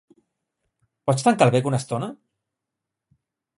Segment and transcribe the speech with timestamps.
[1.09, 2.11] Pots tancar el bec una estona?